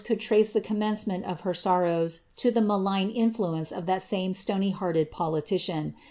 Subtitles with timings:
[0.03, 4.71] could trace the commencement of her sorrowi to the malign influence of that same stony
[4.71, 5.93] hearted politician.